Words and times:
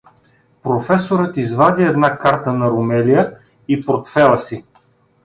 Професорът 0.63 1.37
извади 1.37 1.83
една 1.83 2.17
карта 2.17 2.53
на 2.53 2.69
Румелия 2.71 3.35
и 3.67 3.85
портфела 3.85 4.39
си. 4.39 4.63